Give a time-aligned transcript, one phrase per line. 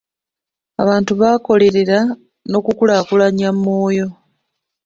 [0.81, 1.99] Abantu bakolerera
[2.49, 4.07] nkukulaakulana ya Moyo.